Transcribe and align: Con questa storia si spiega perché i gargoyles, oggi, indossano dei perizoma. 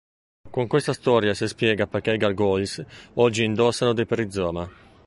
Con 0.49 0.65
questa 0.65 0.93
storia 0.93 1.35
si 1.35 1.47
spiega 1.47 1.85
perché 1.85 2.11
i 2.13 2.17
gargoyles, 2.17 2.83
oggi, 3.17 3.43
indossano 3.43 3.93
dei 3.93 4.07
perizoma. 4.07 4.67